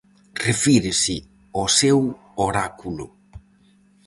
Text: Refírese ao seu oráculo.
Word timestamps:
Refírese 0.47 1.15
ao 1.55 1.67
seu 1.79 1.99
oráculo. 2.47 3.05